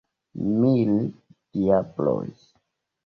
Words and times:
Mil 0.61 0.95
diabloj! 1.59 2.27